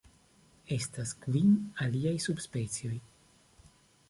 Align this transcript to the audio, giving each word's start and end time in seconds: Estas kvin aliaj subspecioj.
Estas 0.77 1.11
kvin 1.25 1.53
aliaj 1.87 2.15
subspecioj. 2.27 2.97